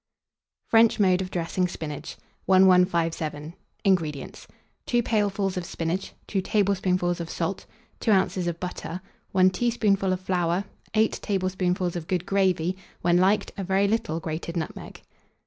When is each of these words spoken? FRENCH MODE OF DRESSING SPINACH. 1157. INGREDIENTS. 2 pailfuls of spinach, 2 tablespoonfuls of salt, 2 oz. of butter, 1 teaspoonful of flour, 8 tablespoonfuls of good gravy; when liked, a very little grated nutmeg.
FRENCH 0.65 0.99
MODE 0.99 1.21
OF 1.21 1.29
DRESSING 1.29 1.67
SPINACH. 1.67 2.17
1157. 2.47 3.53
INGREDIENTS. 3.83 4.47
2 4.87 5.03
pailfuls 5.03 5.57
of 5.57 5.63
spinach, 5.63 6.13
2 6.25 6.41
tablespoonfuls 6.41 7.19
of 7.19 7.29
salt, 7.29 7.67
2 7.99 8.09
oz. 8.11 8.47
of 8.47 8.59
butter, 8.59 8.99
1 9.33 9.51
teaspoonful 9.51 10.11
of 10.11 10.19
flour, 10.19 10.65
8 10.95 11.19
tablespoonfuls 11.21 11.95
of 11.95 12.07
good 12.07 12.25
gravy; 12.25 12.75
when 13.01 13.17
liked, 13.17 13.51
a 13.55 13.63
very 13.63 13.87
little 13.87 14.19
grated 14.19 14.57
nutmeg. 14.57 15.03